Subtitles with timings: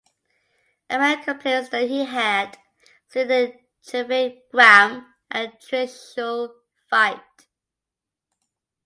[0.89, 2.57] A man complains that he had
[3.09, 6.51] seen Trivikram and Trishul
[6.89, 7.19] fight.